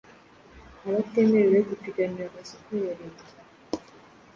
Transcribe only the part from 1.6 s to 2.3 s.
gupiganira